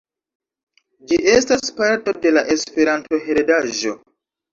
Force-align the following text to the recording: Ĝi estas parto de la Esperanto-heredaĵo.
Ĝi 1.11 1.19
estas 1.33 1.69
parto 1.81 2.13
de 2.23 2.31
la 2.37 2.43
Esperanto-heredaĵo. 2.55 3.95